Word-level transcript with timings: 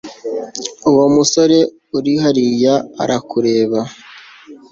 Uwo 0.89 1.05
musore 1.15 1.57
uri 1.97 2.13
hariya 2.23 2.75
arakureba 3.03 3.79